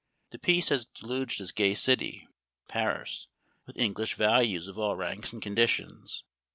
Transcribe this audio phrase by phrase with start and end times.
[0.31, 2.27] The peace has deluged this gay city
[2.67, 3.27] (Paris)
[3.67, 6.23] with English visit ors of all ranks and conditions.